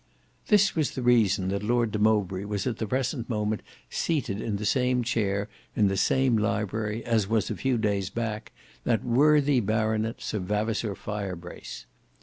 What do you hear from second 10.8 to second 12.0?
Firebrace.